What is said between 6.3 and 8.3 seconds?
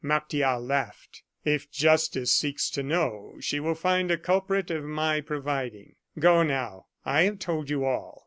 now; I have told you all.